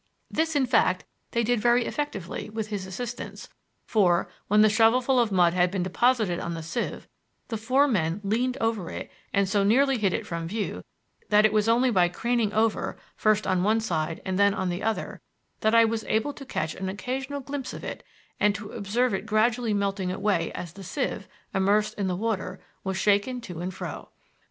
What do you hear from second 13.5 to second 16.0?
one side and then on the other, that I